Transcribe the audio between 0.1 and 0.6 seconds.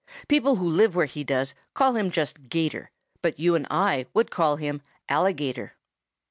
People